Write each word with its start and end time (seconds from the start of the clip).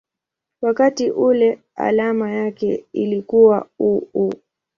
wakati 0.61 1.11
ule 1.11 1.59
alama 1.75 2.31
yake 2.31 2.85
ilikuwa 2.93 3.67
µµ. 3.79 4.31